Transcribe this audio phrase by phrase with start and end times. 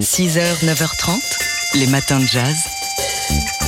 [0.00, 2.54] 6h, 9h30, les matins de jazz.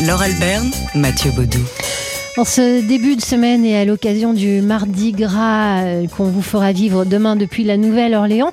[0.07, 1.61] Laure Alberne, Mathieu Baudou.
[2.37, 6.73] En ce début de semaine et à l'occasion du Mardi Gras euh, qu'on vous fera
[6.73, 8.53] vivre demain depuis la Nouvelle-Orléans,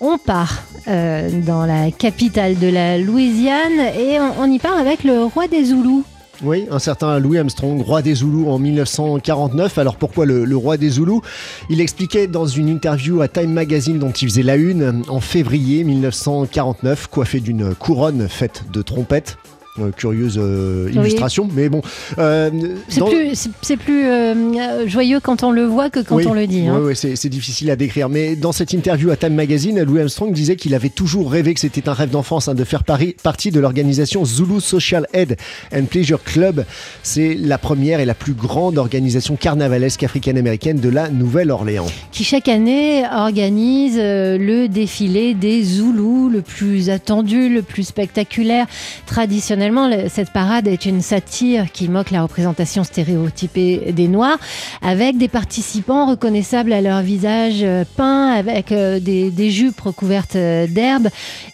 [0.00, 5.04] on part euh, dans la capitale de la Louisiane et on, on y part avec
[5.04, 6.04] le roi des Zoulous.
[6.42, 9.76] Oui, un certain Louis Armstrong, roi des Zoulous en 1949.
[9.76, 11.20] Alors pourquoi le, roi des Zoulous?
[11.68, 15.84] Il expliquait dans une interview à Time Magazine dont il faisait la une en février
[15.84, 19.36] 1949, coiffé d'une couronne faite de trompettes.
[19.78, 20.96] Euh, curieuse euh, Oui.
[20.96, 21.80] illustration, mais bon.
[22.18, 22.50] euh,
[22.88, 26.66] C'est dans- plus, euh, joyeux quand on le voit que quand Oui, on le dit.
[26.66, 26.80] hein.
[26.80, 28.08] ouais, c'est difficile à décrire.
[28.08, 31.60] Mais dans cette interview à Time Magazine, Louis Armstrong disait qu'il avait toujours rêvé que
[31.60, 35.36] c'était un rêve d'enfance hein, de faire pari- partie de l'organisation Zulu Social Aid
[35.72, 36.64] and Pleasure Club.
[37.04, 41.86] C'est la première et la plus grande organisation carnavalesque africaine-américaine de la Nouvelle-Orléans.
[42.10, 48.66] qui chaque année organise le défilé des Zoulous, le plus attendu, le plus spectaculaire.
[49.06, 54.38] Traditionnellement, le- cette parade est une satire qui moque la représentation stéréotypée des Noirs,
[54.82, 60.66] avec des participants reconnaissables à leur visage euh, peint, avec euh, des, jupes recouvertes euh,
[60.66, 61.08] d'herbe,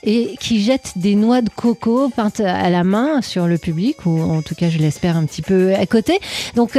[0.04, 4.20] et qui jettent des noix de coco peintes à la main sur le public, ou
[4.20, 6.18] en tout cas je l'espère un petit peu à côté.
[6.54, 6.78] Donc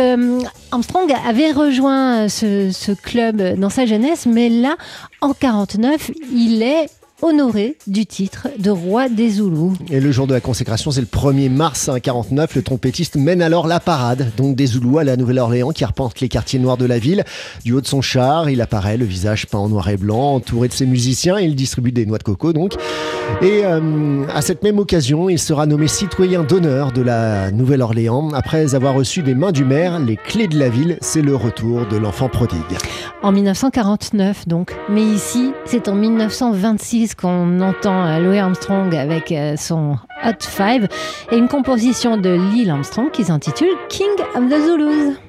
[0.72, 4.76] Armstrong avait rejoint ce, ce club dans sa jeunesse, mais là,
[5.22, 6.88] en 49, il est
[7.22, 9.74] honoré du titre de roi des Zoulous.
[9.90, 12.56] Et le jour de la consécration, c'est le 1er mars 1949.
[12.56, 16.30] Le trompettiste mène alors la parade, donc des Zoulous à la Nouvelle-Orléans, qui arpente les
[16.30, 17.24] quartiers noirs de la ville.
[17.66, 20.68] Du haut de son char, il apparaît, le visage peint en noir et blanc, entouré
[20.68, 21.40] de ses musiciens.
[21.40, 22.74] Il distribue des noix de coco, donc.
[23.42, 28.32] Et euh, à cette même occasion, il sera nommé citoyen d'honneur de la Nouvelle-Orléans.
[28.34, 31.86] Après avoir reçu des mains du maire les clés de la ville, c'est le retour
[31.88, 32.62] de l'enfant prodigue.
[33.24, 34.76] En 1949, donc.
[34.90, 40.88] Mais ici, c'est en 1926 qu'on entend Louis Armstrong avec euh, son Hot Five
[41.32, 45.27] et une composition de Lil Armstrong qui s'intitule King of the Zulus.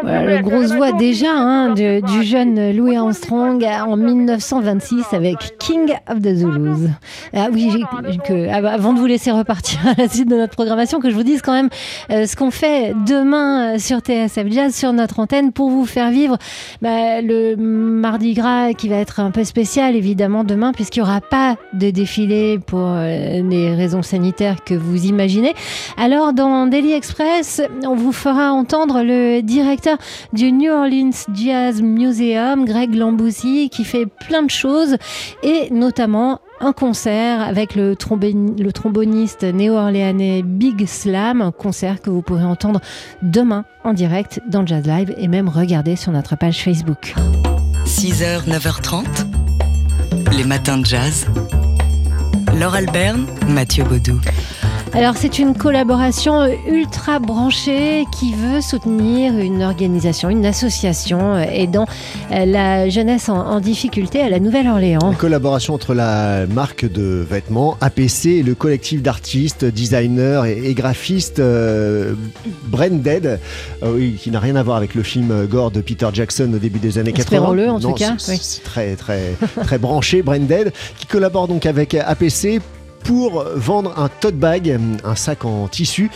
[0.00, 2.72] Voilà, le Jamaica, grosse voix déjà hein, du jeune.
[2.76, 6.88] Louis Armstrong en 1926 avec King of the Zulus.
[7.34, 7.84] Ah oui,
[8.24, 11.14] que, av- avant de vous laisser repartir à la suite de notre programmation, que je
[11.14, 11.68] vous dise quand même
[12.10, 16.10] euh, ce qu'on fait demain euh, sur TSF Jazz, sur notre antenne, pour vous faire
[16.10, 16.38] vivre
[16.80, 21.20] bah, le Mardi Gras qui va être un peu spécial évidemment demain, puisqu'il n'y aura
[21.20, 25.54] pas de défilé pour euh, les raisons sanitaires que vous imaginez.
[25.96, 29.42] Alors dans Daily Express, on vous fera entendre le
[30.32, 34.96] du New Orleans Jazz Museum, Greg Lamboussi, qui fait plein de choses
[35.42, 42.44] et notamment un concert avec le tromboniste néo-orléanais Big Slam, un concert que vous pourrez
[42.44, 42.80] entendre
[43.22, 47.14] demain en direct dans Jazz Live et même regarder sur notre page Facebook.
[47.84, 49.04] 6h, 9h30,
[50.36, 51.26] les matins de jazz.
[52.58, 54.20] Laure Alberne, Mathieu Baudou.
[54.94, 61.86] Alors c'est une collaboration ultra branchée qui veut soutenir une organisation, une association euh, aidant
[62.30, 65.10] euh, la jeunesse en, en difficulté à la Nouvelle-Orléans.
[65.12, 70.74] Une collaboration entre la marque de vêtements APC et le collectif d'artistes, designers et, et
[70.74, 72.12] graphistes euh,
[72.64, 73.40] Branded,
[73.82, 76.58] euh, oui, qui n'a rien à voir avec le film Gore de Peter Jackson au
[76.58, 77.38] début des années 80.
[77.38, 78.38] Espérons-le, en tout cas, C'est oui.
[78.42, 82.60] c'est très très très branché Branded, qui collabore donc avec APC
[83.04, 86.10] pour vendre un tote bag, un sac en tissu.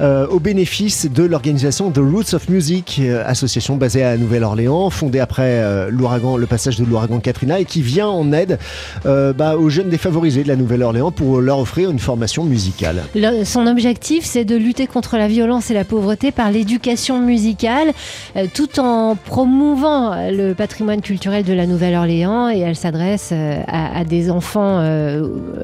[0.00, 5.20] Euh, au bénéfice de l'organisation The Roots of Music, euh, association basée à Nouvelle-Orléans, fondée
[5.20, 8.58] après euh, l'ouragan, le passage de l'ouragan Katrina, et qui vient en aide
[9.04, 13.02] bah, aux jeunes défavorisés de la Nouvelle-Orléans pour leur offrir une formation musicale.
[13.14, 17.92] Le- son objectif, c'est de lutter contre la violence et la pauvreté par l'éducation musicale,
[18.54, 22.50] tout en promouvant le patrimoine culturel de la Nouvelle-Orléans.
[22.50, 23.32] Et elle s'adresse
[23.68, 24.82] à, des enfants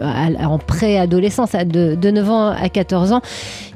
[0.01, 3.21] en préadolescence, de, de 9 ans à 14 ans,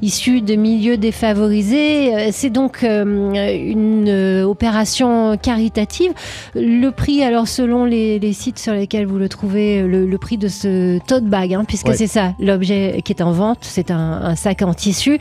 [0.01, 2.15] issus de milieux défavorisés.
[2.15, 6.13] Euh, C'est donc euh, une euh, opération caritative.
[6.55, 10.37] Le prix, alors selon les, les sites sur lesquels vous le trouvez, le, le prix
[10.37, 11.95] de ce tote bag, hein, puisque Ouais.
[11.95, 15.19] c'est ça l'objet qui est en vente, c'est un, un sac en tissu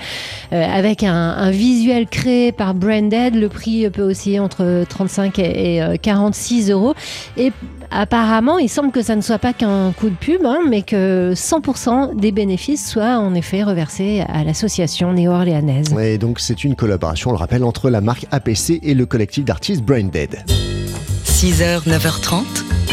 [0.53, 3.35] euh, avec un, un visuel créé par Branded.
[3.35, 6.95] Le prix peut osciller entre 35 et, et, euh, 46 euros.
[7.37, 7.53] Et
[7.91, 11.33] apparemment, il semble que ça ne soit pas qu'un coup de pub, hein, mais que
[11.35, 15.95] 100% des bénéfices soient en effet reversés à l'association néo-orléanaise.
[16.01, 19.45] Et donc c'est une collaboration, on le rappelle, entre la marque APC et le collectif
[19.45, 20.45] d'artistes Brain Dead.
[21.25, 22.45] 6h, 9h30,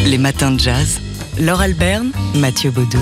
[0.05, 0.99] les matins de jazz.
[1.39, 2.99] Laure Alberne, Mathieu Baudou.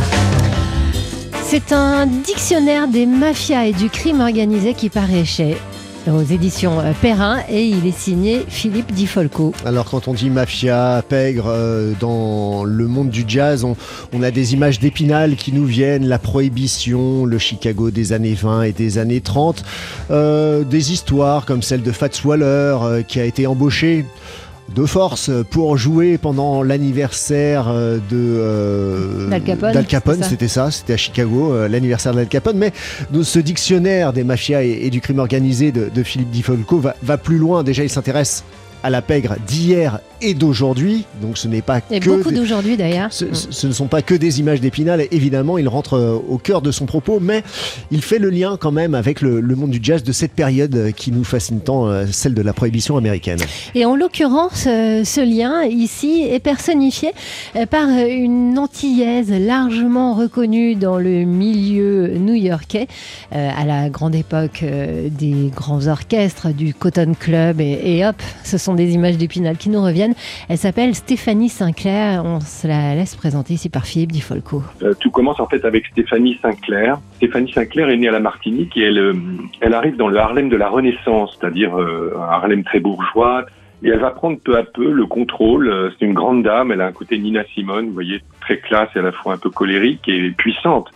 [1.44, 5.58] C'est un dictionnaire des mafias et du crime organisé qui paraît chez
[6.08, 9.54] aux éditions euh, Perrin et il est signé Philippe Di Folco.
[9.66, 14.54] Alors quand on dit mafia, pègre, euh, dans le monde du jazz, on, a des
[14.54, 19.22] images d'épinal qui nous viennent, la prohibition, le Chicago des années 20 et des années
[19.22, 19.64] 30,
[20.10, 24.06] euh, des histoires comme celle de Fats Waller qui a été embauché
[24.74, 30.98] de force pour jouer pendant l'anniversaire euh, de euh, D'Al Capone, c'était ça, c'était à
[30.98, 32.58] Chicago, euh, l'anniversaire d'Al Capone.
[32.58, 32.72] Mais
[33.24, 36.96] ce dictionnaire des mafias et, et du crime organisé de, de Philippe Di Folco va,
[37.04, 37.64] va plus loin.
[37.64, 38.44] Déjà, il s'intéresse
[38.84, 41.06] à la pègre d'hier et d'aujourd'hui.
[41.22, 43.12] Donc ce n'est pas Et que beaucoup d'aujourd'hui d'ailleurs.
[43.12, 46.62] ce, ce- ne sont pas que des images d'Épinal, évidemment, il rentre euh, au cœur
[46.62, 47.44] de son propos, mais
[47.92, 50.76] il fait le lien quand même avec le, le monde du jazz de cette période
[50.76, 53.40] euh, qui nous fascine tant, euh, celle de la prohibition américaine.
[53.76, 57.12] Et en l'occurrence, ce lien ici est personnifié
[57.70, 62.88] par une antillaise largement reconnue dans le milieu new-yorkais
[63.32, 68.74] à la grande époque des grands orchestres du Cotton Club et, et hop, ce sont
[68.74, 70.11] des images d'Épinal qui nous reviennent.
[70.50, 72.24] Elle s'appelle Stéphanie Sinclair.
[72.26, 74.64] On se la laisse présenter ici par Philippe Di Folco.
[74.84, 77.00] Euh, tout commence en fait avec Stéphanie Sinclair.
[77.18, 79.14] Stéphanie Sinclair est née à la Martinique et elle, euh,
[79.62, 83.46] elle arrive dans le Harlem de la Renaissance, c'est-à-dire euh, un Harlem très bourgeois.
[83.84, 85.92] Et elle va prendre peu à peu le contrôle.
[85.98, 89.00] C'est une grande dame, elle a un côté Nina Simone, vous voyez, très classe et
[89.00, 90.92] à la fois un peu colérique et puissante.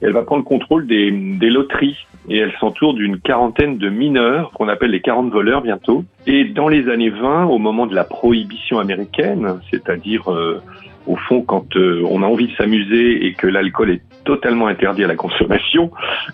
[0.00, 1.96] Elle va prendre le contrôle des, des loteries
[2.28, 6.04] et elle s'entoure d'une quarantaine de mineurs qu'on appelle les 40 voleurs bientôt.
[6.26, 10.60] Et dans les années 20, au moment de la prohibition américaine, c'est-à-dire euh,
[11.08, 15.04] au fond, quand euh, on a envie de s'amuser et que l'alcool est totalement interdit
[15.04, 15.90] à la consommation,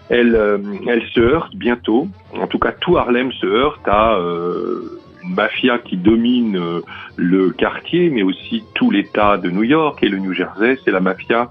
[0.09, 0.59] elle, euh,
[0.89, 2.09] elle se heurte bientôt.
[2.37, 6.61] En tout cas, tout Harlem se heurte à euh, une mafia qui domine
[7.17, 10.77] le quartier, mais aussi tout l'État de New York et le New Jersey.
[10.85, 11.49] C'est la mafia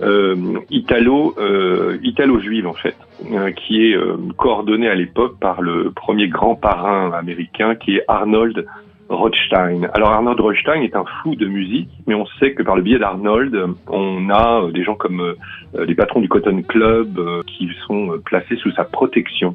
[0.00, 2.96] euh, italo euh, italo-juive en fait,
[3.32, 8.04] euh, qui est euh, coordonnée à l'époque par le premier grand parrain américain qui est
[8.08, 8.66] Arnold
[9.12, 9.88] Rothstein.
[9.94, 12.98] Alors Arnold Rothstein est un fou de musique, mais on sait que par le biais
[12.98, 13.56] d'Arnold,
[13.88, 18.12] on a euh, des gens comme euh, les patrons du Cotton Club euh, qui sont
[18.12, 19.54] euh, placés sous sa protection.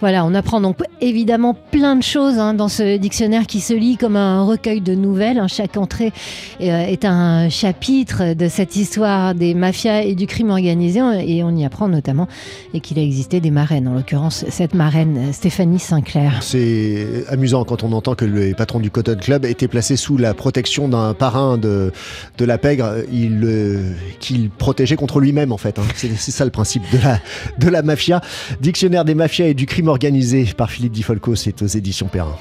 [0.00, 3.96] Voilà, on apprend donc évidemment plein de choses hein, dans ce dictionnaire qui se lit
[3.96, 5.38] comme un recueil de nouvelles.
[5.38, 5.48] hein.
[5.48, 6.12] Chaque entrée
[6.60, 11.50] euh, est un chapitre de cette histoire des mafias et du crime organisé et on
[11.50, 12.28] y apprend notamment
[12.74, 16.42] et qu'il a existé des marraines, en l'occurrence cette marraine Stéphanie Sinclair.
[16.42, 20.34] C'est amusant quand on entend que les patrons du Cotton Club étaient placés sous la
[20.34, 21.92] protection d'un parrain de,
[22.38, 25.78] de la pègre, euh, qu'il protégeait contre lui-même en fait.
[25.78, 25.82] hein.
[25.94, 27.20] C'est ça le principe de la,
[27.58, 28.20] de la mafia.
[28.60, 32.36] Dictionnaire des mafias et du crime organisé par Philippe Di Folco, c'est aux éditions Perrin.